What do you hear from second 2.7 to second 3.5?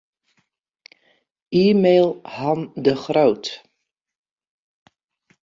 de Groot.